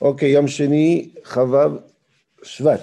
[0.00, 1.82] Ok, Yom Sheni, Chavav,
[2.40, 2.78] Shvat.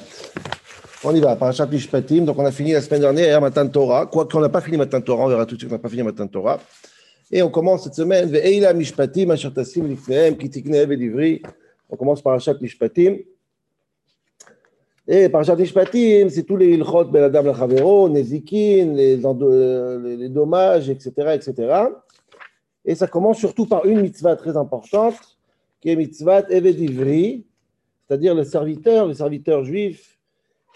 [1.01, 2.25] On y va, Parashat Mishpatim.
[2.25, 4.06] Donc, on a fini la semaine dernière, hier, Matin Torah.
[4.06, 5.88] Quoi qu'on n'a pas fini Matin Torah, on verra tout de suite qu'on n'a pas
[5.88, 6.59] fini Matin Torah.
[7.31, 11.41] Et on commence cette semaine, Ve'eila Mishpatim, Asher Tassim Lifnehem, Kitikne Vedivri.
[11.89, 13.20] On commence Parashat Mishpatim.
[15.07, 21.11] Et Parashat Mishpatim, c'est tous les Ilchot Ben Adam Lachavero, Nezikin, les, les dommages, etc.,
[21.34, 21.86] etc.
[22.84, 25.34] Et ça commence surtout par une mitzvah très importante,
[25.81, 27.45] qui est mitzvah Evedivri,
[28.07, 30.16] c'est-à-dire le serviteur, le serviteur juif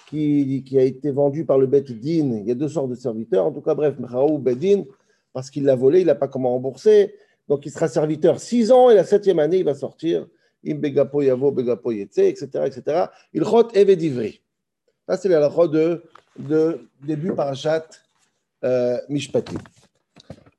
[0.09, 2.40] qui, a été vendu par le Bet Din.
[2.40, 4.84] Il y a deux sortes de serviteurs, en tout cas, bref, Mechaou Bedin,
[5.34, 7.13] parce qu'il l'a volé, il n'a pas comment rembourser.
[7.48, 10.27] Donc, il sera serviteur six ans et la septième année, il va sortir.
[10.66, 13.05] Im begapo yavo, begapo yetse, etc., etc.
[13.34, 14.41] Il chot Evedivri.
[15.07, 16.04] Ça, c'est la de,
[16.38, 17.88] de début parachat
[18.63, 19.57] euh, Mishpatim.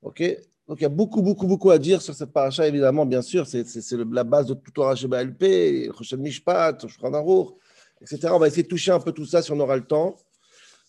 [0.02, 0.22] OK?
[0.70, 3.44] Donc il y a beaucoup, beaucoup, beaucoup à dire sur cette paracha, évidemment, bien sûr,
[3.44, 7.48] c'est la base de tout Torah Shebalpé, Choshen Mishpat, Aruch,
[8.00, 8.28] etc.
[8.30, 10.14] On va essayer de toucher un peu tout ça si on aura le temps.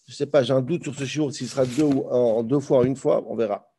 [0.06, 2.44] Je ne sais pas, j'ai un doute sur ce jour, s'il sera deux ou en
[2.44, 3.72] deux fois, une fois, on verra.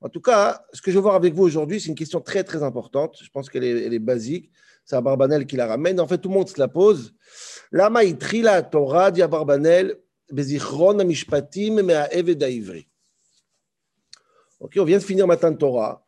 [0.00, 2.44] En tout cas, ce que je veux voir avec vous aujourd'hui, c'est une question très,
[2.44, 3.18] très importante.
[3.22, 4.50] Je pense qu'elle est, basique.
[4.86, 6.00] C'est Abarbanel qui la ramène.
[6.00, 7.14] En fait, tout le monde se la pose.
[7.72, 9.98] Lama itrila Torah, dit Abarbanel,
[10.30, 12.42] bezichron mishpatim mea eved.
[14.62, 16.06] Ok, on vient de finir Matan Torah.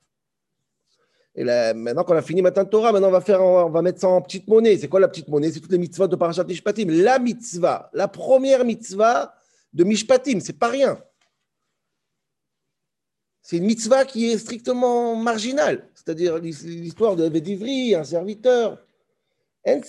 [1.35, 4.01] Et là, maintenant qu'on a fini Matan Torah, maintenant on va, faire, on va mettre
[4.01, 4.79] ça en petite monnaie.
[4.79, 5.51] C'est quoi la petite monnaie?
[5.51, 6.87] C'est toutes les mitzvahs de Parashat Mishpatim.
[6.89, 9.35] La mitzvah, la première mitzvah
[9.73, 10.97] de Mishpatim, c'est pas rien.
[13.43, 15.89] C'est une mitzvah qui est strictement marginale.
[15.97, 18.79] C'est-à-dire l'histoire de Vedivri, un serviteur.
[19.67, 19.81] En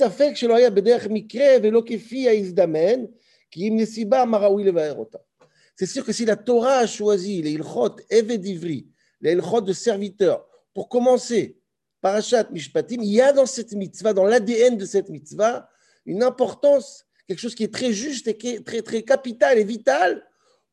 [5.76, 8.88] c'est sûr que si la Torah a choisi les Ilchot Evedivri,
[9.22, 11.60] les Ilchot de serviteurs, pour commencer,
[12.02, 15.70] Parashat Mishpatim, il y a dans cette mitzvah, dans l'ADN de cette mitzvah,
[16.06, 19.64] une importance, quelque chose qui est très juste et qui est très, très capital et
[19.64, 20.24] vital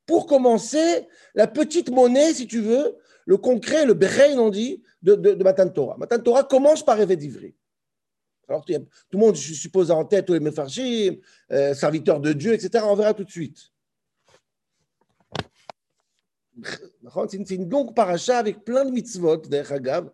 [0.07, 5.15] pour commencer la petite monnaie, si tu veux, le concret, le berein, on dit, de,
[5.15, 5.97] de, Matan Torah.
[5.97, 7.55] Matan Torah commence par Evedivri.
[8.49, 8.75] Alors, tout
[9.13, 11.21] le monde, je suppose, en tête tous les
[11.53, 12.85] euh, serviteurs de Dieu, etc.
[12.87, 13.72] On verra tout de suite.
[17.29, 20.11] C'est une longue paracha avec plein de mitzvot, d'ailleurs,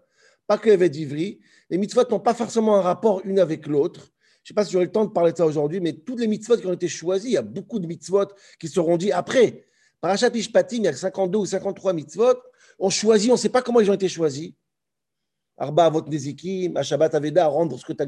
[0.47, 1.41] pas que les d'Ivry.
[1.69, 4.01] Les mitzvot n'ont pas forcément un rapport une avec l'autre.
[4.01, 6.21] Je ne sais pas si j'aurai le temps de parler de ça aujourd'hui, mais toutes
[6.21, 8.29] les mitzvot qui ont été choisies, il y a beaucoup de mitzvot
[8.59, 9.67] qui seront dit après.
[10.01, 12.35] Parachat Ishpatim, il y a 52 ou 53 mitzvot.
[12.79, 14.53] On choisit, on ne sait pas comment ils ont été choisis.
[15.59, 18.03] Arba Avot Nezikim, Shabbat Aveda, rendre ce que tu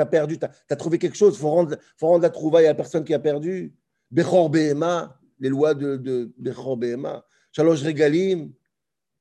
[0.00, 0.38] as, perdu.
[0.38, 2.74] Tu as, as, trouvé quelque chose, il faut rendre, faut rendre la trouvaille à la
[2.74, 3.74] personne qui a perdu.
[4.10, 7.24] Bechor Behema, les lois de, de Bechor Behema.
[7.58, 8.52] Shalosh Regalim,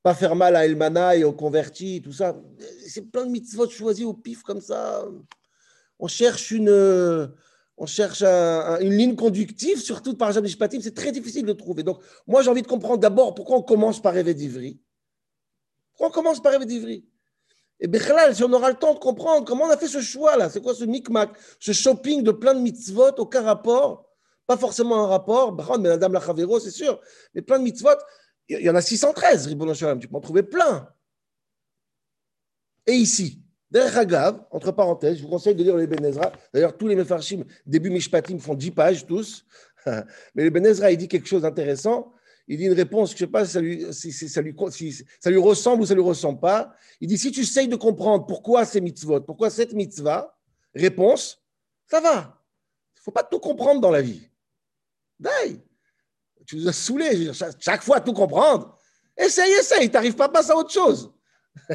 [0.03, 2.40] pas faire mal à Elmana et aux convertis, tout ça.
[2.88, 5.08] C'est plein de mitzvot choisis au pif comme ça.
[5.98, 7.34] On cherche une,
[7.78, 11.81] on cherche un, une ligne conductive, surtout par Jab Mishpatim, c'est très difficile de trouver.
[11.81, 14.80] Donc, moi, j'ai envie de comprendre d'abord pourquoi on commence par Rêver d'Ivry.
[15.94, 17.08] Pourquoi on commence par Rêver d'Ivry
[17.80, 20.52] Et Bechlal, si on aura le temps de comprendre comment on a fait ce choix-là,
[20.52, 24.08] c'est quoi ce micmac, ce shopping de plein de mitzvot, aucun rapport,
[24.46, 27.02] pas forcément un rapport, mais Madame Lachavero, c'est sûr,
[27.34, 27.98] mais plein de mitzvot,
[28.50, 30.90] il y en a 613, Ribbon tu peux en trouver plein.
[32.85, 36.31] Et ici, derrière Hagav, entre parenthèses, je vous conseille de lire les Benezra.
[36.53, 39.46] D'ailleurs, tous les Mefarshim, début Mishpatim, font 10 pages tous.
[39.86, 42.13] Mais les Benezra, il dit quelque chose d'intéressant.
[42.47, 43.86] Il dit une réponse, je ne sais pas si ça, lui,
[45.19, 46.74] ça, lui, ressemble ou ça ne lui ressemble pas.
[47.02, 50.34] Il dit si tu essayes de comprendre pourquoi ces mitzvot, pourquoi cette mitzvah,
[50.74, 51.44] réponse,
[51.88, 52.41] ça va.
[52.96, 54.30] Il ne faut pas tout comprendre dans la vie.
[55.19, 55.57] D'ailleurs,
[56.47, 57.30] tu nous as saoulés.
[57.59, 58.75] Chaque fois, tout comprendre.
[59.16, 59.90] Essaye, essaye.
[59.90, 61.12] Tu n'arrives pas à passer à autre chose.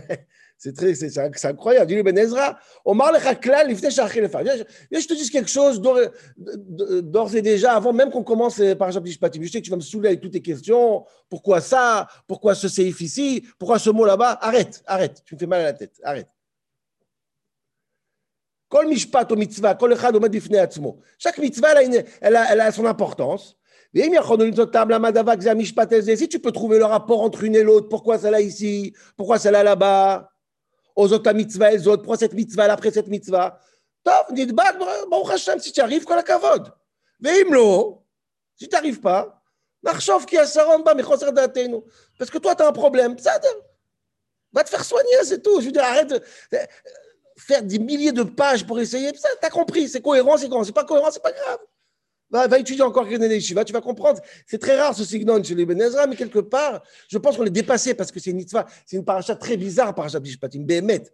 [0.57, 1.87] c'est très, c'est, incroyable.
[1.87, 7.75] Dis-lui, Ben Ezra, Omar le Chaklal, il je te dis quelque chose d'ores et déjà,
[7.75, 10.33] avant même qu'on commence par exemple Je sais que tu vas me saouler avec toutes
[10.33, 11.05] tes questions.
[11.29, 12.09] Pourquoi ça?
[12.27, 13.47] Pourquoi ce séif ici?
[13.59, 14.39] Pourquoi ce mot là-bas?
[14.41, 15.23] Arrête, arrête.
[15.27, 16.01] Tu me fais mal à la tête.
[16.03, 16.29] Arrête.
[18.71, 18.89] Chaque
[21.39, 23.59] mitzvah, a, elle a, elle a son importance.
[23.95, 24.11] Si
[26.29, 30.31] tu peux trouver le rapport entre une et l'autre, pourquoi celle-là ici, pourquoi celle-là là-bas,
[30.97, 33.59] aux autres mitzvah pourquoi cette mitzvah après cette mitzvah.
[35.59, 36.25] Si tu arrives, quoi la
[37.21, 38.03] Veimlo,
[38.57, 39.43] si tu n'arrives pas,
[39.85, 40.07] mais parce
[42.31, 43.39] que toi, tu as un problème, ça
[44.53, 45.61] va te faire soigner, c'est tout.
[45.61, 46.23] Je veux dire, arrête de
[47.37, 50.73] faire des milliers de pages pour essayer, ça, t'as compris, c'est cohérent, c'est grand, c'est
[50.73, 51.59] pas cohérent, c'est pas grave.
[52.33, 53.07] Va, étudier encore
[53.41, 54.19] Shiva, tu vas comprendre.
[54.47, 57.45] C'est très rare ce signe chez les Ben Ezra, mais quelque part, je pense qu'on
[57.45, 61.05] est dépassé parce que c'est une mitzvah, c'est une paracha très bizarre, paracha Bishpatim, Behemet.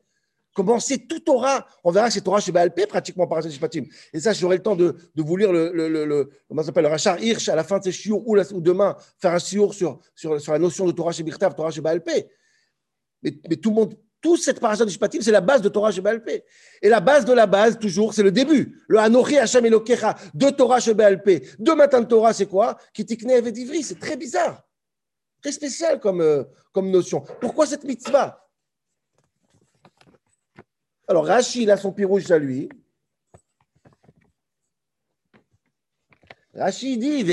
[0.55, 1.67] Commencer tout Torah?
[1.83, 3.85] On verra que c'est Torah chez Baalpé, pratiquement par Mishpatim.
[4.13, 7.57] Et ça, j'aurai le temps de, vous lire le, comment s'appelle, le Rachar Hirsch à
[7.57, 10.93] la fin de ces chiours ou, demain faire un chiour sur, sur, la notion de
[10.93, 12.29] Torah chez Birtav, Torah chez Baalpé.
[13.23, 16.01] Mais, tout le monde, toute cette parasha de Shpatim, c'est la base de Torah chez
[16.01, 16.45] Baalpé.
[16.83, 18.83] Et la base de la base, toujours, c'est le début.
[18.89, 21.49] Le Hanochi Hashem Elokecha de Torah chez Baalpé.
[21.59, 22.77] De Matan Torah, c'est quoi?
[22.93, 23.83] Kitikne et Ivri.
[23.83, 24.63] C'est très bizarre.
[25.41, 27.23] Très spécial comme, euh, comme notion.
[27.41, 28.45] Pourquoi cette mitzvah?
[31.07, 32.69] Alors, Rashi, il a son pirouche à lui.
[36.59, 37.25] Rashi dit.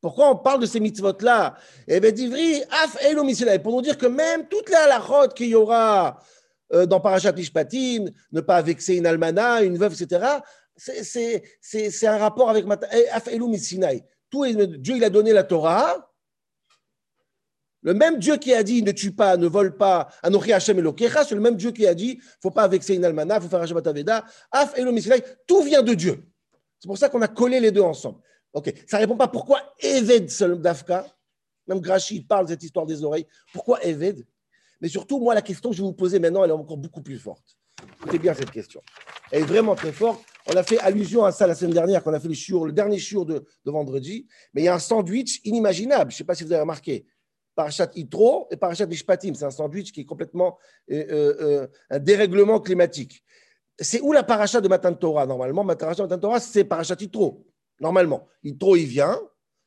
[0.00, 1.56] Pourquoi on parle de ces mitzvot-là?
[1.88, 2.96] Eh bien, d'Ivri, Af
[3.62, 6.18] Pour nous dire que même toutes les halachot qu'il y aura
[6.72, 10.40] euh, dans Parashat Mishpatim, ne pas vexer une almana, une veuve, etc.,
[10.76, 16.12] c'est un rapport avec eh, Af Elu Dieu, il a donné la Torah.
[17.82, 21.24] Le même Dieu qui a dit ne tue pas, ne vole pas, Anochi Hashem Elokecha,
[21.24, 23.76] c'est le même Dieu qui a dit faut pas vexer une almana, faut faire Hashem
[23.76, 24.74] Aveda, Af
[25.46, 26.24] tout vient de Dieu.
[26.78, 28.20] C'est pour ça qu'on a collé les deux ensemble.
[28.52, 31.06] Ok, ça répond pas pourquoi Eved seul d'Afka.
[31.66, 33.26] Même Grachi parle de cette histoire des oreilles.
[33.52, 34.24] Pourquoi Eved?
[34.80, 37.02] Mais surtout, moi, la question que je vais vous poser maintenant, elle est encore beaucoup
[37.02, 37.56] plus forte.
[37.98, 38.82] Écoutez bien cette question.
[39.30, 40.22] Elle est vraiment très forte.
[40.46, 42.98] On a fait allusion à ça la semaine dernière, quand on a fait le, dernier
[42.98, 44.26] jour de, vendredi.
[44.54, 46.10] Mais il y a un sandwich inimaginable.
[46.10, 47.06] Je ne sais pas si vous avez remarqué.
[47.54, 49.34] Parachat Itro et Parachat Mishpatim.
[49.34, 50.58] C'est un sandwich qui est complètement
[50.90, 53.22] euh, euh, euh, un dérèglement climatique
[53.78, 57.44] c'est où la paracha de Matan Torah Normalement, paracha de Matan Torah, c'est paracha Yitro.
[57.80, 59.20] Normalement, Yitro, il vient,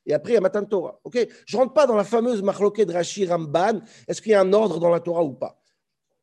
[0.09, 0.99] et après, il y a Matan Torah.
[1.03, 1.27] Ok?
[1.45, 3.81] Je ne rentre pas dans la fameuse marloquette de Rashi Ramban.
[4.07, 5.61] Est-ce qu'il y a un ordre dans la Torah ou pas?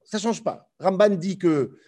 [0.04, 0.68] Ça ne change pas.
[0.80, 1.78] Ramban dit que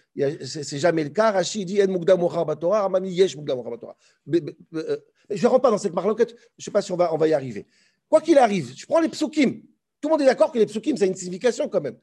[0.45, 1.31] c'est jamais le cas.
[1.31, 2.81] Rashi dit En Torah.
[2.83, 3.97] Ramban dit Yesh Torah.
[4.33, 4.97] Euh,
[5.29, 6.29] je ne rentre pas dans cette marloquette.
[6.29, 7.67] Je ne sais pas si on va, y arriver.
[8.09, 9.61] Quoi qu'il arrive, je prends les psukim.
[10.01, 11.97] Tout le monde est d'accord que les psukim, ça a une signification quand même.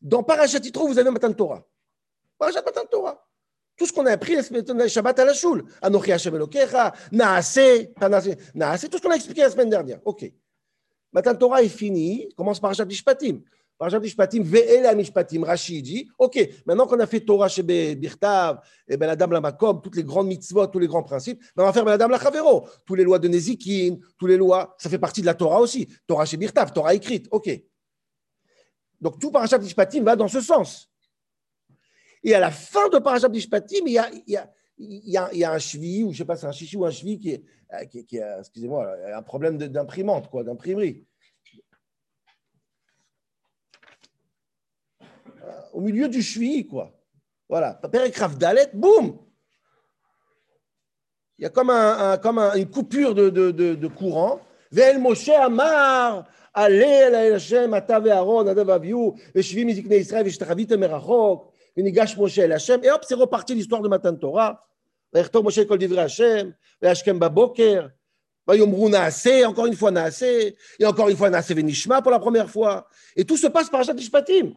[0.00, 1.66] Dans Parashat Yitro, vous avez Matan Torah.
[2.38, 3.27] Parashat Matan Torah.
[3.78, 5.64] Tout ce qu'on a appris le Shabbat à la choule.
[5.80, 7.88] Anochi Hashem Elokecha, Naase,
[8.52, 10.00] Naase, tout ce qu'on a expliqué la semaine dernière.
[10.04, 10.30] OK.
[11.12, 12.28] Maintenant, Torah est fini.
[12.36, 13.40] Commence par Shabbat Mishpatim.
[13.78, 15.44] Par Shabbat Mishpatim, Ve'ele Mishpatim.
[15.44, 19.40] Rashi dit OK, maintenant qu'on a fait Torah chez Birtav, et ben la dame la
[19.40, 21.98] Makom, toutes les grandes mitzvot, tous les grands principes, ben on va faire ben la
[21.98, 22.68] dame la Chavero.
[22.84, 25.88] Toutes les lois de Nezikin, toutes les lois, ça fait partie de la Torah aussi.
[26.04, 27.28] Torah chez Birtav, Torah écrite.
[27.30, 27.48] OK.
[29.00, 30.87] Donc tout par Shabbat Mishpatim va dans ce sens.
[32.24, 35.16] Et à la fin de Parashat Mishpatim, il y a, il y a, il y
[35.16, 36.84] a, il y a un cheville, ou je ne sais pas, c'est un chichi ou
[36.84, 41.06] un cheville qui, euh, qui, qui a, excusez-moi, un problème d'imprimante, quoi, d'imprimerie.
[45.42, 46.94] Euh, au milieu du cheville, quoi.
[47.48, 49.18] Voilà, Père Dalet, boum
[51.38, 54.40] Il y a comme, un, un, comme un, une coupure de, de, de, de courant.
[54.70, 61.54] Vel Moshe Amar, allez, Hashem, Atav et Aaron, Adav Aviou, Veshvi Mizikne Israël, Veshtachavitem Merachok.
[61.78, 64.66] Vinigash Moshe El Hashem, et hop, c'est reparti l'histoire de Matan Torah.
[65.12, 66.52] Vayrtov Moshe Kol Divrei Hashem,
[66.82, 67.86] Vayashkem Baboker,
[68.44, 72.50] Vayomru Naaseh, encore une fois Naaseh, et encore une fois Naaseh Venishma pour la première
[72.50, 72.88] fois.
[73.14, 74.54] Et tout se passe par Achat Ishpatim.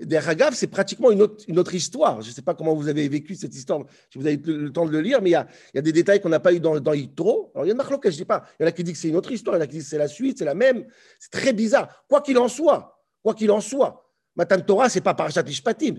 [0.00, 2.22] Deragav, c'est pratiquement une autre, une autre histoire.
[2.22, 4.72] Je ne sais pas comment vous avez vécu cette histoire, si vous avez eu le
[4.72, 6.38] temps de le lire, mais il y a, il y a des détails qu'on n'a
[6.38, 7.50] pas eu dans, dans Yitro.
[7.54, 8.46] Alors, il y a une je ne sais pas.
[8.60, 9.66] Il y en a qui disent que c'est une autre histoire, il y en a
[9.66, 10.86] qui disent que c'est la suite, c'est la même.
[11.18, 12.04] C'est très bizarre.
[12.08, 15.96] Quoi qu'il en soit, quoi qu'il en soit, Matan Torah, ce n'est pas Parashat Mishpatim.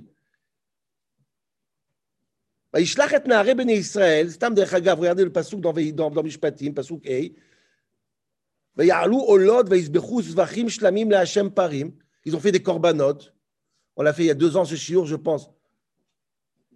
[2.74, 6.76] וישלח את נערי בני ישראל, סתם דרך אגב, regardez le pasuk dans, dans, dans משפטים,
[6.76, 7.10] פסוק A,
[8.76, 11.92] ויעלו עולות ויזבחו זבחים שלמים להשם פרים,
[12.25, 13.35] ils ont fait des corbanotes.
[13.97, 15.51] On l'a fait il y a deux ans, ce chiour, je pense.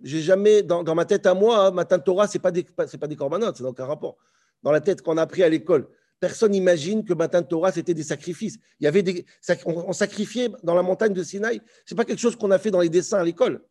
[0.03, 3.57] J'ai jamais, dans, ma tête à moi, ma tante Torah, ce n'est pas, des, corbanotes,
[3.57, 4.17] ça n'a aucun rapport.
[4.63, 5.89] Dans la tête qu'on a appris à l'école,
[6.21, 8.59] personne n'imagine que Matan Torah, c'était des sacrifices.
[8.81, 9.25] Il y avait des,
[9.65, 11.61] on, sacrifiait dans la montagne de Sinaï.
[11.85, 13.63] Ce n'est pas quelque chose qu'on a fait dans les dessins à l'école.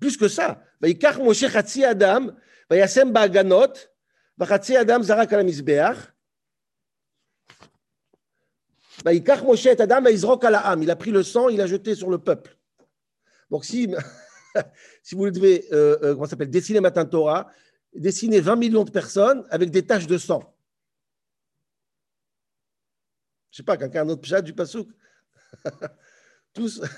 [0.00, 0.62] Plus que ça.
[0.82, 2.32] Adam,
[2.70, 2.98] Adam
[10.82, 12.56] il a pris le sang, il a jeté sur le peuple.
[13.50, 13.88] Donc, si,
[15.02, 17.50] si vous devez euh, euh, comment s'appelle, dessiner Matin Torah,
[17.94, 20.54] dessiner 20 millions de personnes avec des taches de sang.
[23.50, 24.88] Je ne sais pas, quelqu'un a un autre pjat du Passouk?
[26.52, 26.82] Tous.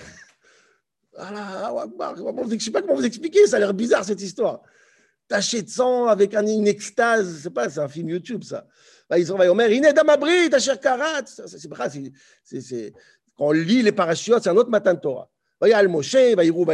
[1.19, 4.63] Je ne sais pas comment vous expliquer, ça a l'air bizarre cette histoire.
[5.29, 8.67] Taché de sang avec un, une extase, sais pas, c'est un film YouTube ça.
[12.44, 12.94] C'est
[13.38, 15.30] quand on lit les parachutes, c'est un autre matin de Torah.
[15.62, 16.66] ויעל משה, ויראו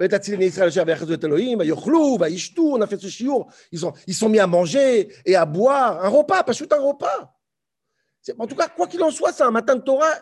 [0.00, 3.78] ותציל בני ישראל אשר ויחזו את אלוהים, ויאכלו, וישתו, on a fait ce shiur, ils
[3.80, 7.34] sont, ils sont mis à manger et à boire, un repas, pas juste un repas.
[8.38, 10.12] En tout cas, quoi qu'il en soit, c'est un matin de Torah.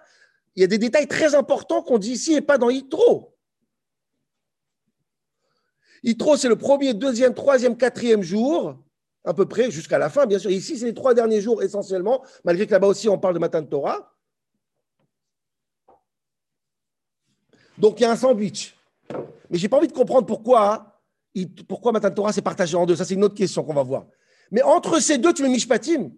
[0.55, 3.37] Il y a des détails très importants qu'on dit ici et pas dans Yitro.
[6.03, 8.79] Yitro, c'est le premier, deuxième, troisième, quatrième jour,
[9.24, 10.50] à peu près, jusqu'à la fin, bien sûr.
[10.52, 13.62] Ici, c'est les trois derniers jours essentiellement, malgré que là-bas aussi, on parle de matin
[13.62, 14.16] de Torah.
[17.78, 18.76] Donc, il y a un sandwich.
[19.50, 20.94] Mais je n'ai pas envie de comprendre pourquoi,
[21.36, 22.96] hein, pourquoi matin de Torah, c'est partagé en deux.
[22.96, 24.06] Ça, c'est une autre question qu'on va voir.
[24.52, 26.12] Mais entre ces deux, tu mets Mishpatim.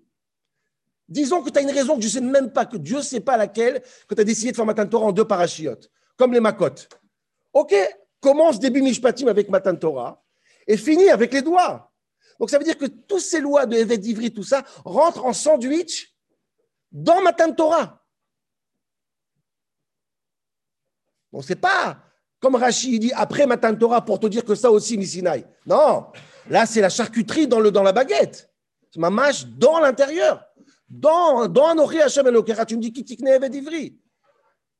[1.07, 3.01] Disons que tu as une raison que je ne sais même pas, que Dieu ne
[3.01, 6.33] sait pas laquelle, que tu as décidé de faire Matan Torah en deux parachiotes, comme
[6.33, 6.75] les Makot.
[7.51, 7.75] Ok,
[8.19, 10.24] commence début Mishpatim avec Matan Torah
[10.65, 11.92] et finit avec les doigts.
[12.43, 15.31] Donc ça veut dire que toutes ces lois de Evet d'Ivry, tout ça, rentrent en
[15.31, 16.13] sandwich
[16.91, 18.03] dans Matan Torah.
[21.31, 22.03] Bon, c'est pas
[22.41, 25.45] comme Rachid dit après Matan Torah pour te dire que ça aussi, Missinai.
[25.65, 26.07] Non,
[26.50, 28.53] là c'est la charcuterie dans, la baguette.
[28.91, 30.45] C'est ma mâche dans l'intérieur.
[30.89, 33.97] Dans, dans Anochi Hashem Elokera, tu me dis qui tikne Evet d'Ivry.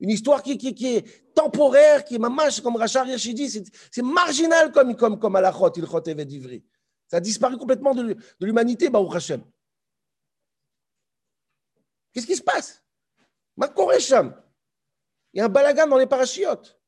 [0.01, 4.70] Une histoire qui, qui, qui, est temporaire, qui est mamash, comme Rachar dit, c'est marginal
[4.74, 6.62] comme, comme, comme Alachot, Ilchot Evet d'Ivry.
[7.13, 9.43] Ça a disparu complètement de, l'humanité, Baruch Hashem.
[12.12, 12.84] Qu'est-ce qui se passe?
[13.55, 14.36] Makoresham.
[15.32, 16.82] Il y a un balagan dans les parachiotes.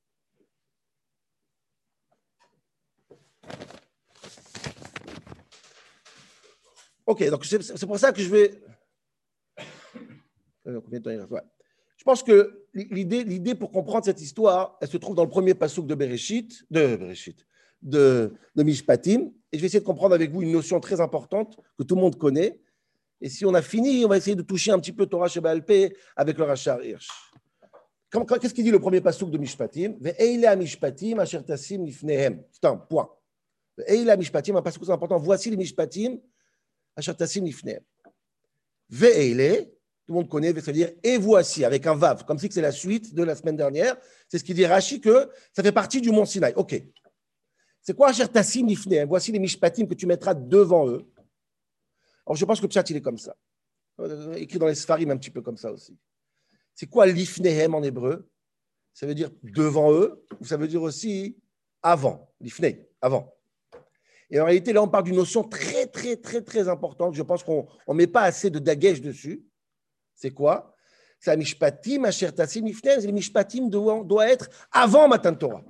[7.06, 8.64] Ok, donc c'est pour ça que je vais.
[10.68, 10.82] Euh,
[11.96, 15.86] je pense que l'idée pour comprendre cette histoire, elle se trouve dans le premier passouk
[15.86, 17.46] de Bereshit, de Bereshit,
[17.82, 19.32] de, Mishpatim.
[19.52, 22.02] Et je vais essayer de comprendre avec vous une notion très importante que tout le
[22.02, 22.60] monde connaît.
[23.22, 25.94] Et si on a fini, on va essayer de toucher un petit peu Torah Shebalpe
[26.16, 27.10] avec le Rachar Hirsch.
[28.10, 29.96] Qu'est-ce qu'il dit le premier passouk de Mishpatim
[30.58, 32.44] Mishpatim, asher tassim lifnehem.
[32.64, 33.10] Un point.
[33.78, 35.18] Ve'eila Mishpatim, un passouk important.
[35.18, 36.18] Voici les Mishpatim,
[36.96, 37.82] asher tassim lifnehem.
[38.90, 39.70] Ve'eile,
[40.06, 42.62] tout le monde connaît, ça veut dire et voici, avec un vav, comme si c'est
[42.62, 43.98] la suite de la semaine dernière.
[44.28, 46.54] C'est ce qu'il dit Rashi que ça fait partie du mont Sinaï.
[46.56, 46.80] Ok.
[47.86, 51.06] C'est quoi asher tassim lifnehem Voici les Mishpatim que tu mettras devant eux.
[52.26, 53.36] Alors je pense que le chat, il est comme ça.
[54.00, 55.96] Euh, écrit dans les Sfarim un petit peu comme ça aussi.
[56.74, 58.28] C'est quoi l'ifnehem en hébreu?
[58.92, 61.38] Ça veut dire devant eux, ou ça veut dire aussi
[61.84, 63.32] avant, l'ifne, avant.
[64.32, 67.14] Et en réalité, là, on parle d'une notion très, très, très, très importante.
[67.14, 69.46] Je pense qu'on ne met pas assez de dagesh dessus.
[70.16, 70.76] C'est quoi?
[71.20, 73.00] C'est la mishpatim, ashertasim, ifnehem.
[73.02, 75.64] Les mishpatim doivent doit être avant Matan Torah.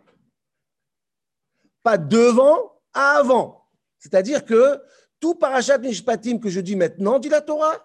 [1.86, 3.70] Pas devant, avant.
[4.00, 4.82] C'est-à-dire que
[5.20, 7.78] tout parachat mishpatim que je dis maintenant, dit la Torah,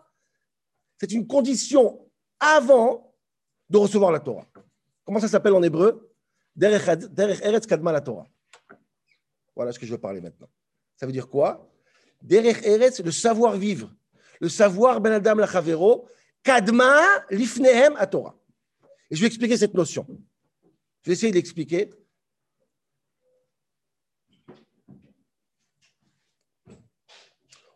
[0.99, 3.15] c'est une condition avant
[3.69, 4.47] de recevoir la Torah.
[5.05, 6.15] Comment ça s'appelle en hébreu?
[6.57, 6.89] Derech
[7.43, 8.27] Eretz Kadma la Torah.
[9.55, 10.49] Voilà ce que je veux parler maintenant.
[10.97, 11.71] Ça veut dire quoi?
[12.23, 13.95] Derech Eretz, le savoir-vivre,
[14.41, 16.09] le savoir Ben Adam Lachavero,
[16.43, 18.35] Kadma Lifnehem à Torah.
[19.11, 20.07] Et je vais expliquer cette notion.
[21.03, 21.91] Je vais essayer de l'expliquer.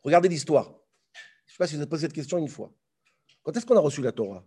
[0.05, 0.73] Regardez l'histoire.
[1.47, 2.73] Je ne sais pas si vous avez posé cette question une fois.
[3.43, 4.45] Quand est-ce qu'on a reçu la Torah?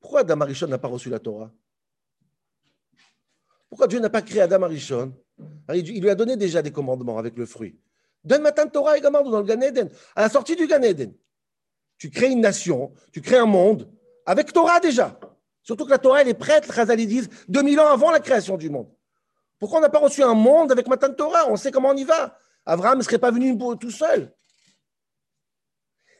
[0.00, 1.52] Pourquoi Adam Arishon n'a pas reçu la Torah?
[3.68, 5.14] Pourquoi Dieu n'a pas créé Adam Arishon?
[5.74, 7.78] Il lui a donné déjà des commandements avec le fruit.
[8.24, 9.90] Donne matin Torah également dans le Gan Eden.
[10.14, 11.14] À la sortie du Gan Eden,
[11.96, 13.90] tu crées une nation, tu crées un monde
[14.26, 15.18] avec Torah déjà.
[15.62, 16.66] Surtout que la Torah, elle est prête,
[16.96, 18.90] les disent, 2000 ans avant la création du monde.
[19.58, 21.48] Pourquoi on n'a pas reçu un monde avec Matan Torah?
[21.48, 22.38] On sait comment on y va.
[22.66, 24.34] Abraham ne serait pas venu tout seul.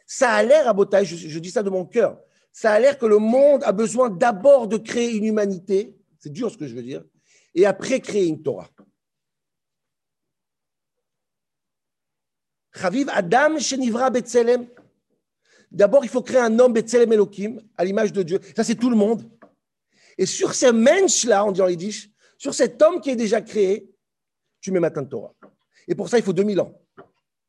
[0.06, 2.18] Ça a l'air à je dis ça de mon cœur
[2.52, 6.50] ça a l'air que le monde a besoin d'abord de créer une humanité, c'est dur
[6.50, 7.04] ce que je veux dire,
[7.54, 8.68] et après créer une Torah.
[12.74, 14.66] Chaviv Adam Shenivra Betzelem.
[15.70, 18.40] D'abord, il faut créer un homme Betzelem Elohim, à l'image de Dieu.
[18.56, 19.28] Ça, c'est tout le monde.
[20.18, 23.88] Et sur ce mensch-là, on dit en yiddish, sur cet homme qui est déjà créé,
[24.60, 25.34] tu mets Matan Torah.
[25.88, 26.80] Et pour ça, il faut 2000 ans,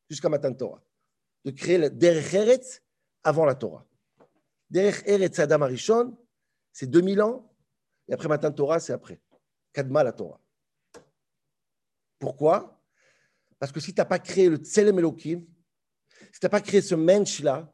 [0.08, 0.82] jusqu'à Matan Torah,
[1.44, 2.82] de créer le Derech
[3.24, 3.86] avant la Torah.
[4.70, 6.16] Derech Eretz Adam Arishon,
[6.72, 7.54] c'est 2000 ans.
[8.08, 9.20] Et après Matan Torah, c'est après.
[9.72, 10.40] Kadma la Torah.
[12.18, 12.80] Pourquoi?
[13.58, 15.44] Parce que si tu n'as pas créé le Tselem Elohim,
[16.32, 17.72] si tu n'as pas créé ce mensch-là,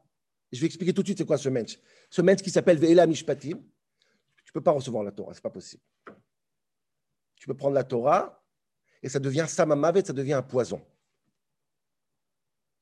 [0.51, 1.79] je vais expliquer tout de suite c'est quoi ce mensch.
[2.09, 5.43] Ce mensch qui s'appelle Ve'ela Mishpatim, tu ne peux pas recevoir la Torah, ce n'est
[5.43, 5.83] pas possible.
[7.35, 8.38] Tu peux prendre la Torah
[9.01, 10.81] et ça devient Samamavet, ça devient un poison.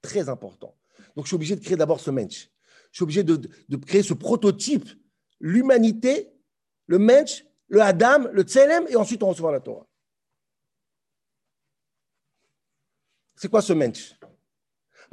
[0.01, 0.75] Très important.
[1.15, 2.49] Donc je suis obligé de créer d'abord ce mensch
[2.91, 4.89] je suis obligé de, créer ce prototype,
[5.39, 6.31] l'humanité,
[6.87, 9.85] le mensch, le Adam, le Tselem, et ensuite on recevra la Torah.
[13.35, 14.15] C'est quoi ce mensch?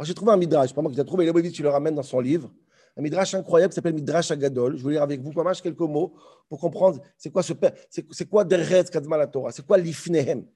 [0.00, 2.52] J'ai trouvé un midrash, moi qui l'ai trouvé, il tu le ramène dans son livre,
[2.96, 4.76] un midrash incroyable qui s'appelle Midrash Agadol.
[4.76, 5.32] Je vais lire avec vous
[5.62, 6.16] quelques mots
[6.49, 7.52] pour comprendre c'est quoi ce
[7.90, 10.46] c'est quoi Derez Kadma la Torah, c'est quoi l'Ifnehem?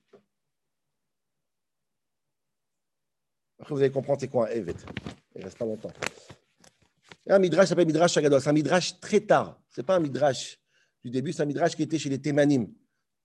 [3.58, 4.76] Après, vous allez comprendre c'est quoi un Evet.
[5.34, 5.92] Il ne reste pas longtemps.
[7.28, 8.40] un midrash s'appelle Midrash Agadol.
[8.40, 9.60] C'est un midrash très tard.
[9.70, 10.58] Ce n'est pas un midrash
[11.04, 12.72] du début, c'est un midrash qui était chez les Thémanim.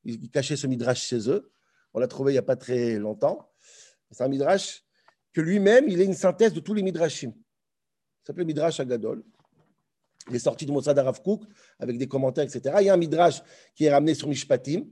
[0.04, 1.52] Ils cachaient ce midrash chez eux.
[1.94, 3.52] On l'a trouvé il n'y a pas très longtemps.
[4.12, 4.84] C'est un midrash
[5.32, 7.32] que lui-même, il est une synthèse de tous les midrashim.
[8.22, 9.24] Ça s'appelle Midrash Agadol.
[10.30, 11.20] Il est sorti du Mossad Arav
[11.80, 12.78] avec des commentaires, etc.
[12.80, 13.42] Il y a un midrash
[13.76, 14.86] qui est ramené sur Mishpatim.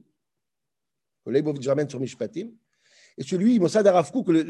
[1.26, 2.50] Leibovitch ramène sur Mishpatim.
[3.18, 3.86] Et celui, Mossad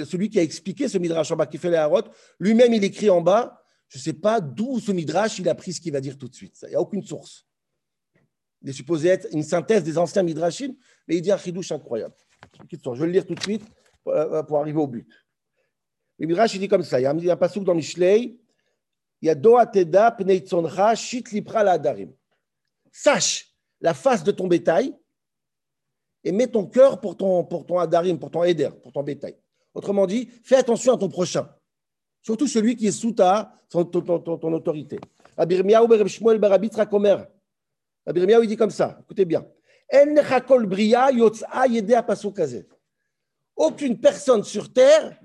[0.05, 2.03] celui qui a expliqué ce midrash en bas, qui fait les harot,
[2.39, 5.73] lui-même, il écrit en bas Je ne sais pas d'où ce midrash, il a pris
[5.73, 6.57] ce qu'il va dire tout de suite.
[6.63, 7.45] Il n'y a aucune source.
[8.61, 10.75] Il est supposé être une synthèse des anciens midrashim,
[11.07, 12.13] mais il dit un chidouche incroyable.
[12.71, 13.65] Je vais le lire tout de suite
[14.07, 15.07] euh, pour arriver au but.
[16.19, 16.99] Le Midrash, il dit comme ça.
[16.99, 18.39] Il y a un, un pasouk dans Mishlei.
[19.21, 20.15] Il y a Doa Teda
[20.95, 22.13] Shit Lipra Adarim.
[22.91, 24.93] Sache la face de ton bétail
[26.23, 29.35] et mets ton cœur pour ton, pour ton Adarim, pour ton Eder, pour ton bétail.
[29.73, 31.49] Autrement dit, fais attention à ton prochain.
[32.21, 34.99] Surtout celui qui est sous ta, ton, ton, ton, ton autorité.
[35.37, 36.39] Abirmiaou Shmuel
[38.05, 38.99] il dit comme ça.
[39.01, 39.45] Écoutez bien.
[43.55, 45.19] Aucune personne sur terre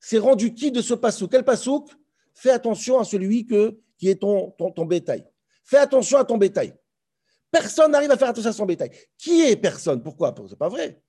[0.00, 1.90] s'est rendue qui de ce pasouk Quel pasouk
[2.34, 5.24] Fais attention à celui que, qui est ton, ton, bétail.
[5.64, 6.74] Fais attention à ton bétail.
[7.58, 8.90] Personne n'arrive à faire attention à son bétail.
[9.16, 10.02] Qui est personne?
[10.02, 10.34] Pourquoi?
[10.36, 11.02] Ce n'est pas vrai.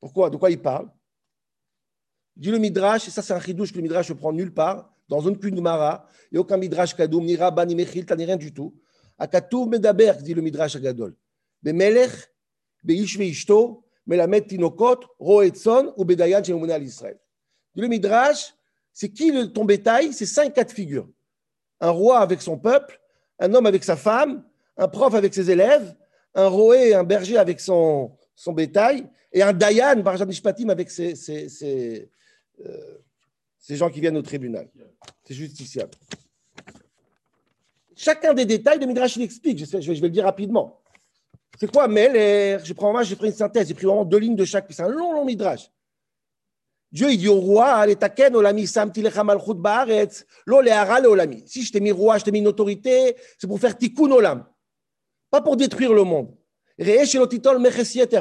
[0.00, 0.30] Pourquoi?
[0.30, 0.90] De quoi il parle?
[2.34, 4.90] Dit le Midrash, et ça c'est un chidouche que le Midrash ne prend nulle part,
[5.08, 8.36] dans aucune Mara, il n'y a aucun Midrash Kadoum, ni Rabba, ni Mechil, ni rien
[8.36, 8.74] du tout.
[9.18, 11.14] Akatou Medaber, dit le Midrash Agadol.
[14.06, 17.18] Melamed Tinokot, Roetzon ou Bedayan Shemouné al Israël.
[17.74, 18.54] Le Midrash,
[18.90, 20.14] c'est qui ton bétail?
[20.14, 21.06] C'est cinq cas de figure.
[21.80, 22.98] Un roi avec son peuple,
[23.38, 24.42] un homme avec sa femme,
[24.76, 25.94] un prof avec ses élèves,
[26.34, 28.12] un roé, un berger avec son,
[28.48, 32.10] bétail, et un dayan, par Mishpatim, avec ses, ses, ses,
[32.64, 32.98] euh,
[33.58, 34.68] ces gens qui viennent au tribunal.
[35.24, 35.92] C'est justiciable.
[37.94, 40.80] Chacun des détails, le Midrash l'explique, je, je, vais le dire rapidement.
[41.58, 42.58] C'est quoi Meller?
[42.62, 44.88] Je prends j'ai pris une synthèse, j'ai pris vraiment deux lignes de chaque, c'est un
[44.88, 45.70] long, long Midrash.
[46.92, 47.84] Dieu, il dit au roi,
[48.34, 48.66] olami,
[51.06, 51.44] olami.
[51.46, 54.44] Si je t'ai mis roi, je t'ai mis une autorité, c'est pour faire tikkun olam.
[55.36, 56.28] Pas pour détruire le monde.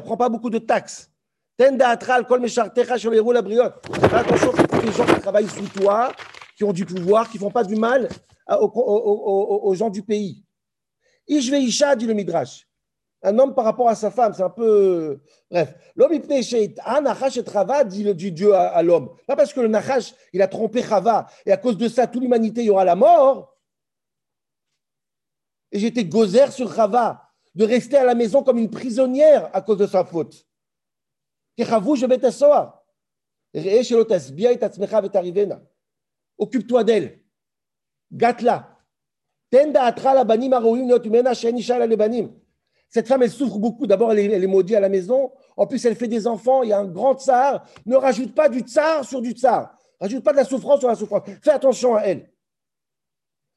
[0.04, 1.10] Prends pas beaucoup de taxes.
[1.58, 1.88] Attention,
[4.84, 6.12] les gens qui travaillent sous toi,
[6.58, 8.10] qui ont du pouvoir, qui font pas du mal
[8.50, 10.44] aux, gens du pays.
[11.30, 12.68] Ishveisha, dit le Midrash.
[13.24, 15.22] Un homme par rapport à sa femme, c'est un peu.
[15.50, 15.74] Bref.
[15.96, 16.22] L'homme, il
[17.02, 19.12] Nachash et Chava, dit le Dieu à, l'homme.
[19.26, 22.22] Pas parce que le Nachash, il a trompé Chava, et à cause de ça, toute
[22.22, 23.55] l'humanité, y aura la mort.
[25.76, 27.22] Et j'étais gozer sur Chava,
[27.54, 30.48] de rester à la maison comme une prisonnière à cause de sa faute.
[36.38, 37.20] Occupe-toi d'elle.
[38.10, 38.80] Gatla.
[39.50, 42.32] Tenda atra la banim aroim not umena shenisha le banim.
[42.88, 43.86] Cette femme, elle souffre beaucoup.
[43.86, 45.34] D'abord, elle, est maudite à la maison.
[45.58, 46.64] En plus, elle fait des enfants.
[46.64, 47.66] Il y a un grand tsar.
[47.86, 49.78] Ne rajoute pas du tsar sur du tsar.
[50.00, 51.24] Rajoute pas de la souffrance sur la souffrance.
[51.42, 52.32] Fais attention à elle.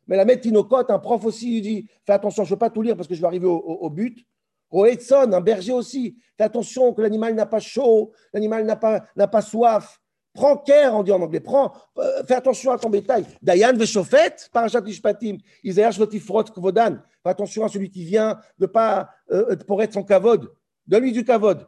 [0.09, 2.83] Mais la Tinokot, un prof aussi, lui dit Fais attention, je ne veux pas tout
[2.83, 4.27] lire parce que je vais arriver au, au, but.
[4.71, 6.17] Roetson, un berger aussi.
[6.37, 10.01] Fais attention que l'animal n'a pas chaud, l'animal n'a pas, n'a pas soif.
[10.35, 11.41] Prends care, on dit en anglais.
[11.41, 13.25] Prends, euh, fais attention à ton bétail.
[13.43, 16.99] Dayan Veshofet, Parashat Ishpatim, Isaïa Shlotifrot Kvodan.
[17.23, 20.53] Fais attention à celui qui vient de pas euh, pour être son kavod.
[20.87, 21.67] Donne-lui du kavod.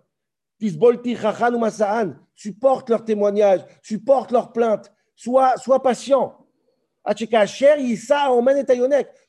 [0.58, 2.16] Tisbolti Chachan ou Masaan.
[2.34, 4.92] Supporte leur témoignage, supporte leur plainte.
[5.16, 6.36] Sois, sois patient.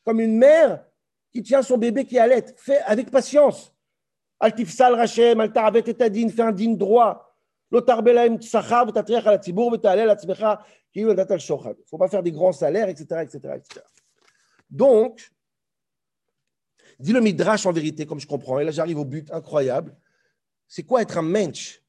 [0.03, 0.85] Comme une mère
[1.31, 2.45] qui tient son bébé qui allait.
[2.57, 3.73] Fais avec patience.
[4.39, 7.27] Altifsal Rachem, Altaravet Etadin, fais un digne droit.
[7.71, 7.81] Il ne
[11.85, 13.21] faut pas faire des grands salaires, etc.
[13.21, 13.85] etc., etc.
[14.69, 15.31] Donc,
[16.99, 19.95] dit le Midrash en vérité, comme je comprends, et là j'arrive au but incroyable,
[20.67, 21.81] c'est quoi être un mensch?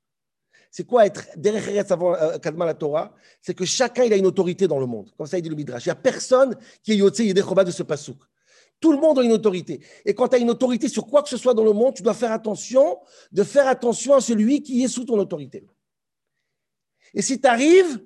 [0.74, 3.14] C'est quoi être derrière euh, Kadma la Torah?
[3.42, 5.11] C'est que chacun il a une autorité dans le monde.
[5.18, 5.85] Comme ça il dit le Midrash.
[5.85, 8.16] Il n'y a personne qui est Yotze Yedechobah de ce pasouk.
[8.80, 9.85] Tout le monde a une autorité.
[10.06, 12.02] Et quand tu as une autorité sur quoi que ce soit dans le monde, tu
[12.02, 12.98] dois faire attention
[13.30, 15.66] de faire attention à celui qui est sous ton autorité.
[17.12, 18.02] Et si tu arrives,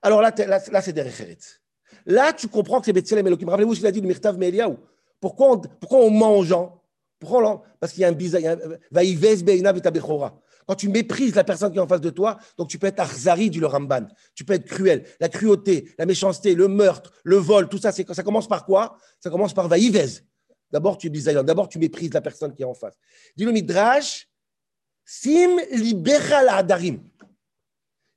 [0.00, 1.60] alors là, là, c'est des références.
[2.06, 3.50] Là, tu comprends que c'est Betzelem Elohim.
[3.50, 4.78] Rappelez-vous ce qu'il a dit, le Mirtav Meliaou.
[5.20, 6.82] Pourquoi on, pourquoi on ment gens?
[7.20, 8.56] Prends-le, parce qu'il y a un bizarre.
[10.66, 13.00] Quand tu méprises la personne qui est en face de toi, donc tu peux être
[13.00, 14.06] arzari, le Ramban.
[14.34, 15.06] Tu peux être cruel.
[15.20, 18.98] La cruauté, la méchanceté, le meurtre, le vol, tout ça, ça commence par quoi?
[19.20, 20.20] Ça commence par vaïvez.
[20.70, 21.42] D'abord, tu es bisayon.
[21.42, 22.94] D'abord, tu méprises la personne qui est en face.
[23.36, 24.28] Dis le Midrash,
[25.04, 27.02] sim libechal adarim.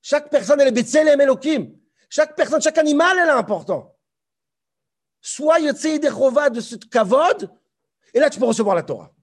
[0.01, 1.77] Chaque personne, elle est betzelem elokim.
[2.09, 3.93] Chaque personne, chaque animal, elle est important.
[5.19, 7.51] Sois yotzei de ce kavod,
[8.13, 9.13] et là, tu peux recevoir la Torah.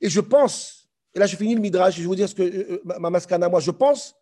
[0.00, 0.81] Et je pense,
[1.14, 3.10] et là, je finis le midrash, je vais vous dire ce que euh, euh, ma
[3.10, 4.14] maskana, moi, je pense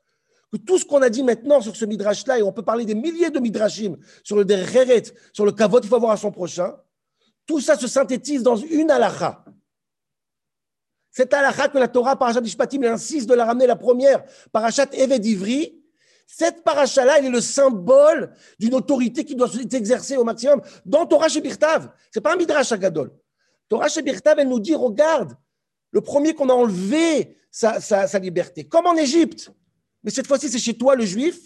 [0.53, 2.97] que tout ce qu'on a dit maintenant sur ce midrash-là, et on peut parler des
[2.97, 6.77] milliers de midrashim sur le derecheret, sur le kavod qu'il faut avoir à son prochain,
[7.47, 9.45] tout ça se synthétise dans une halakha.
[11.13, 15.25] Cette halakha que la Torah, parachat Ishpatim, insiste de la ramener la première, parachat Evet
[15.25, 15.81] Ivri,
[16.27, 21.29] cette paracha-là, elle est le symbole d'une autorité qui doit s'exercer au maximum dans Torah
[21.29, 21.91] Shebirtav.
[22.13, 23.11] Ce n'est pas un midrash Agadol.
[23.69, 25.37] Torah Shebirtav, elle nous dit, regarde,
[25.91, 29.51] le premier qu'on a enlevé sa, liberté, comme en Égypte.
[30.03, 31.39] Mais cette fois-ci, c'est chez toi, le juif,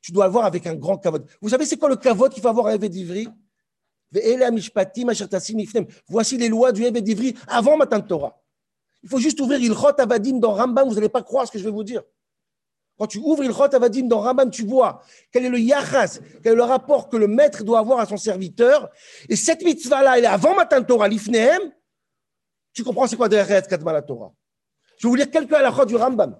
[0.00, 1.26] tu dois avoir avec un grand kavod.
[1.40, 3.28] Vous savez, c'est quoi le kavod qu'il faut avoir à Evet d'Ivri
[6.08, 8.40] Voici les lois du Evet d'Ivri avant Matan Torah.
[9.02, 11.64] Il faut juste ouvrir Ilchot Avadim dans Rambam, vous n'allez pas croire ce que je
[11.64, 12.02] vais vous dire.
[12.98, 15.02] Quand tu ouvres Ilchot Avadim dans Rambam, tu vois
[15.32, 18.16] quel est le yachas, quel est le rapport que le maître doit avoir à son
[18.16, 18.90] serviteur.
[19.28, 21.60] Et cette mitzvah-là, elle est avant Matan Torah, l'Ifnehem.
[22.74, 24.34] Tu comprends c'est quoi derrière Kadma la Torah?
[24.98, 26.36] Je vais vous lire quelques halachot du Rambam.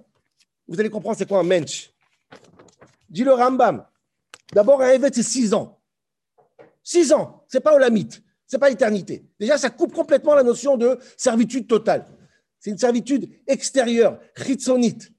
[0.67, 1.91] Vous allez comprendre c'est quoi un mensch.
[3.09, 3.87] Dis le Rambam.
[4.53, 5.81] D'abord, un Evet, c'est six ans.
[6.83, 9.25] Six ans, c'est pas olamite, c'est pas éternité.
[9.41, 12.05] Déjà, ça coupe complètement la notion de servitude totale.
[12.59, 15.11] C'est une servitude extérieure, chitzonite.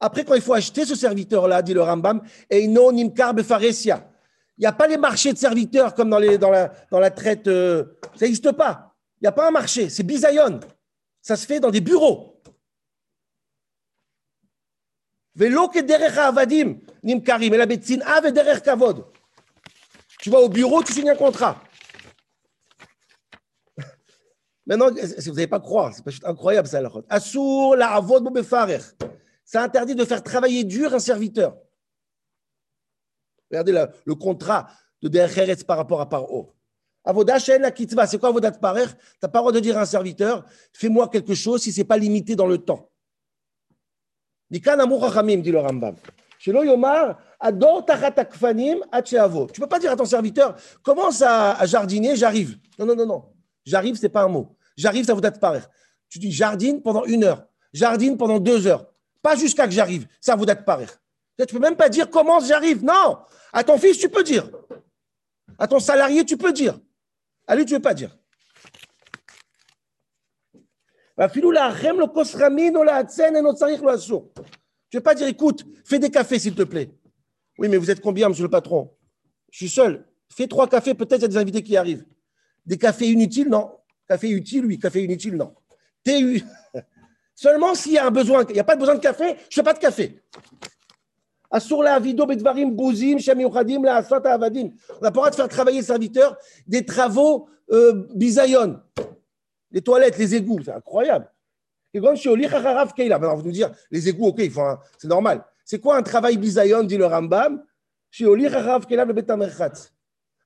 [0.00, 4.10] Après, quand il faut acheter ce serviteur-là, dit le Rambam, et non nimkar befaresia.
[4.58, 7.46] Il n'y a pas les marchés de serviteurs comme dans, la, traite.
[7.46, 8.94] Euh, ça n'existe pas.
[9.20, 9.90] Il n'y a pas un marché.
[9.90, 10.60] C'est bisayon.
[11.20, 12.40] Ça se fait dans des bureaux.
[16.18, 17.52] Avadim nimkarim.
[17.52, 19.04] Et la betzin ave derer kavod.
[20.20, 21.62] Tu vas au bureau, tu signes un contrat.
[24.66, 26.90] Maintenant, vous n'allez pas croire, c'est incroyable ça, la
[27.76, 28.42] la avod
[29.44, 31.58] Ça interdit de faire travailler dur un serviteur.
[33.50, 34.68] Regardez le contrat
[35.02, 36.56] de Derech par rapport à Paro.
[37.06, 38.86] Avoda la kitva, c'est quoi Avodat Parer?
[38.86, 41.78] Tu n'as pas le droit de dire à un serviteur, fais-moi quelque chose si ce
[41.78, 42.90] n'est pas limité dans le temps.
[44.50, 45.94] dit le Rambam.
[46.44, 52.58] Yomar, ador Tu ne peux pas dire à ton serviteur, commence à, jardiner, j'arrive?
[52.76, 53.24] Non, non, non, non.
[53.64, 54.56] J'arrive, ce n'est pas un mot.
[54.76, 55.60] J'arrive, ça vous date parer.
[56.08, 58.92] Tu dis jardine pendant une heure, jardine pendant deux heures.
[59.22, 60.86] Pas jusqu'à que j'arrive, ça vous date parer.
[61.38, 62.82] Tu ne peux même pas dire commence, j'arrive.
[62.82, 63.18] Non.
[63.52, 64.50] À ton fils, tu peux dire.
[65.58, 66.80] À ton salarié, tu peux dire.
[67.46, 68.16] À lui, tu ne veux pas dire.
[71.18, 71.40] Tu
[74.96, 76.90] ne veux pas dire, écoute, fais des cafés, s'il te plaît.
[77.58, 78.94] Oui, mais vous êtes combien, monsieur le patron?
[79.50, 80.06] Je suis seul.
[80.34, 82.04] Fais trois cafés, peut-être il y a des invités qui arrivent.
[82.64, 83.70] Des cafés inutiles, non.
[84.08, 84.78] Café utile, oui.
[84.78, 85.54] Café inutile, non.
[87.34, 88.44] Seulement s'il y a un besoin.
[88.48, 90.22] Il n'y a pas de besoin de café, je ne fais pas de café.
[95.00, 98.06] On n'a pas le de faire travailler le serviteur des travaux euh.
[99.70, 101.30] Les toilettes, les égouts, c'est incroyable.
[101.92, 104.40] Et quand je vous nous dire, les égouts, ok,
[104.98, 105.44] c'est normal.
[105.64, 107.64] C'est quoi un travail bisayon, dit le Rambam?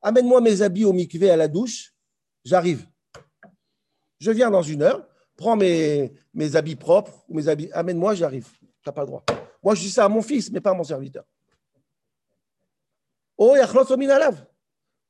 [0.02, 1.92] Amène-moi mes habits au mikvé à la douche,
[2.44, 2.86] j'arrive.
[4.18, 8.48] Je viens dans une heure, prends mes, mes habits propres, mes habits, amène-moi, j'arrive.
[8.82, 9.24] Tu pas le droit.
[9.62, 11.24] Moi, je dis ça à mon fils, mais pas à mon serviteur.
[13.36, 14.46] Oh, yachlos minalav.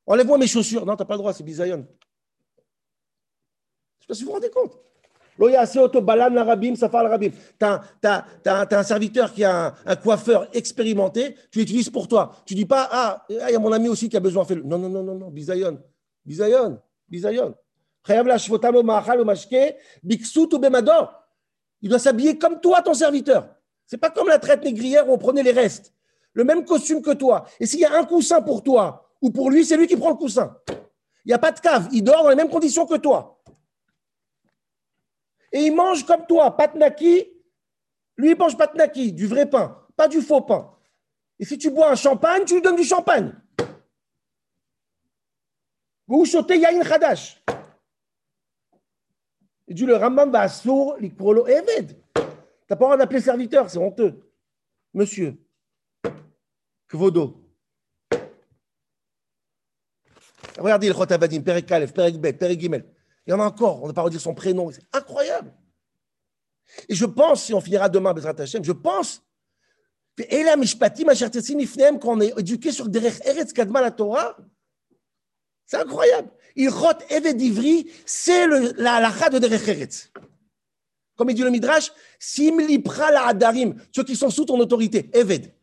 [0.05, 0.85] Enlève-moi mes chaussures.
[0.85, 1.85] Non, tu n'as pas le droit, c'est bisayon.
[3.99, 4.77] Je ne sais pas si vous vous rendez compte.
[5.37, 5.55] Tu
[8.07, 8.25] as,
[8.71, 12.35] un serviteur qui a un, coiffeur expérimenté, tu l'utilises pour toi.
[12.45, 14.55] Tu ne dis pas, ah, il y a mon ami aussi qui a besoin, de
[14.55, 15.81] le Non, non, non, non, non, bisayon.
[16.25, 17.55] Bisayon, bisayon.
[21.81, 23.47] Il doit s'habiller comme toi, ton serviteur.
[23.91, 25.93] C'est pas comme la traite négrière où on prenait les restes.
[26.31, 27.45] Le même costume que toi.
[27.59, 30.11] Et s'il y a un coussin pour toi ou pour lui, c'est lui qui prend
[30.11, 30.57] le coussin.
[30.69, 31.89] Il n'y a pas de cave.
[31.91, 33.43] Il dort dans les mêmes conditions que toi.
[35.51, 37.27] Et il mange comme toi, patnaki.
[38.15, 40.73] Lui, il mange patnaki, du vrai pain, pas du faux pain.
[41.37, 43.35] Et si tu bois un champagne, tu lui donnes du champagne.
[46.07, 47.43] Vous chotez Yain Khadash.
[49.67, 52.01] Et dit le Rambam va sourd, l'ikprolo Eved
[52.71, 54.19] n'as pas le droit d'appeler serviteur, c'est honteux.
[54.93, 55.37] Monsieur,
[56.87, 57.37] Kvodo.
[60.57, 62.85] Regardez le Chot Avadim, Perek Aleph, Perek Bet, Perek Gimel.
[63.27, 64.71] Il y en a encore, on n'a pas redire son prénom.
[64.71, 65.53] C'est incroyable.
[66.87, 69.21] Et je pense, si on finira demain, Bezrat Hashem, je pense,
[70.29, 71.07] et là, Mishpatim,
[71.99, 74.37] qu'on est éduqué sur Derech Eretz Kadma la Torah,
[75.65, 76.29] c'est incroyable.
[76.55, 80.11] Il rot Eved Ivri, c'est la halakha de Derech Eretz.
[81.21, 85.07] Comme il dit le Midrash, Sim Lipra la Adarim, ceux qui sont sous ton autorité,
[85.13, 85.53] Eved.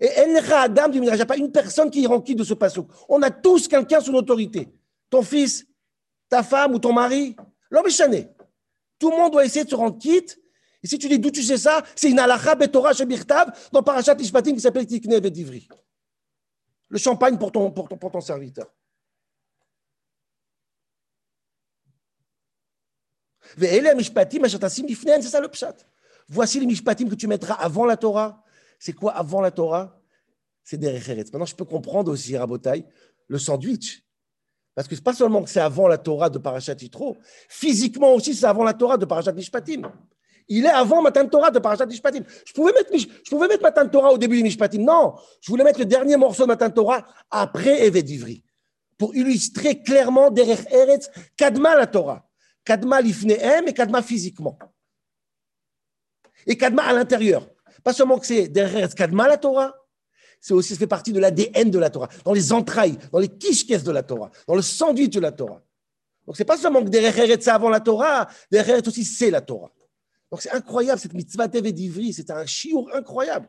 [0.00, 2.42] Et Enra Adam du Midrash, il n'y a pas une personne qui est remplie de
[2.42, 2.82] ce passage.
[3.08, 4.66] On a tous quelqu'un sous l'autorité.
[5.08, 5.68] Ton fils,
[6.28, 7.36] ta femme ou ton mari,
[7.70, 7.86] l'homme.
[8.98, 10.36] Tout le monde doit essayer de se rendre quitte.
[10.82, 14.16] Et si tu dis d'où tu sais ça, c'est une halakha betorah shebirtav dans Parashat
[14.18, 15.68] Ishpatim qui s'appelle Tiknev et.
[16.88, 18.66] Le champagne pour ton, pour ton, pour ton serviteur.
[23.58, 23.80] C'est
[25.40, 25.48] le.
[26.28, 28.44] Voici les mishpatim que tu mettras avant la Torah.
[28.78, 30.00] C'est quoi avant la Torah?
[30.62, 31.32] C'est des recheretz.
[31.32, 32.84] Maintenant, je peux comprendre aussi, Rabotai,
[33.26, 34.04] le sandwich.
[34.74, 38.14] Parce que ce n'est pas seulement que c'est avant la Torah de Parashat Yitro, physiquement
[38.14, 39.92] aussi, c'est avant la Torah de Parashat Mishpatim.
[40.48, 42.24] Il est avant Matan Torah de Parashat Mishpatim.
[42.46, 44.82] Je pouvais mettre, je pouvais mettre Matan Torah au début du Mishpatim.
[44.82, 48.44] Non, je voulais mettre le dernier morceau de Matan Torah après Eved Ivri.
[48.96, 52.29] Pour illustrer clairement derrière Eretz, Kadma la Torah.
[52.64, 54.58] Kadma l'ifnehem et Kadma physiquement.
[56.46, 57.48] Et Kadma à l'intérieur.
[57.82, 59.74] Pas seulement que c'est derrière Kadma la Torah,
[60.40, 63.28] c'est aussi, ça fait partie de l'ADN de la Torah, dans les entrailles, dans les
[63.28, 65.62] kishkes de la Torah, dans le sandwich de la Torah.
[66.26, 69.70] Donc, c'est pas seulement que derrière c'est avant la Torah, derrière aussi c'est la Torah.
[70.30, 73.48] Donc, c'est incroyable, cette mitzvah et d'Ivri, c'est un chiour incroyable.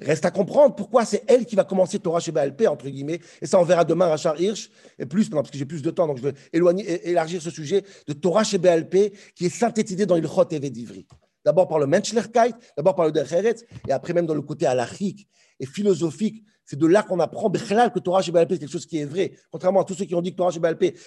[0.00, 3.20] Reste à comprendre pourquoi c'est elle qui va commencer Torah chez BLP, entre guillemets.
[3.42, 6.06] Et ça, on verra demain, Rachar Hirsch, et plus, parce que j'ai plus de temps,
[6.06, 10.16] donc je vais éloigner, élargir ce sujet de Torah chez BLP, qui est synthétisé dans
[10.16, 11.06] Ilchot et.
[11.44, 13.56] D'abord par le Menschlichkeit, d'abord par le Derecheret,
[13.88, 16.44] et après même dans le côté halachique et philosophique.
[16.64, 19.32] C'est de là qu'on apprend que Torah chez c'est quelque chose qui est vrai.
[19.50, 20.60] Contrairement à tous ceux qui ont dit que Torah chez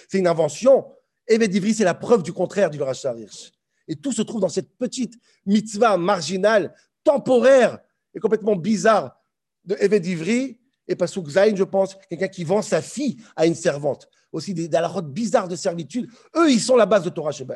[0.08, 0.84] c'est une invention.
[1.28, 3.52] Evet d'Ivri, c'est la preuve du contraire du Rachar Hirsch.
[3.86, 5.14] Et tout se trouve dans cette petite
[5.46, 6.74] mitzvah marginale,
[7.04, 7.78] temporaire
[8.14, 9.16] et complètement bizarre
[9.64, 13.54] de Evet d'Ivri et Pasuk Zain, je pense, quelqu'un qui vend sa fille à une
[13.54, 14.08] servante.
[14.32, 16.10] Aussi des route bizarres de servitude.
[16.36, 17.46] Eux, ils sont la base de Torah chez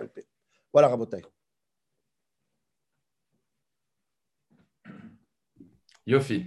[0.72, 1.22] Voilà, Rabotai.
[6.06, 6.46] Yofi.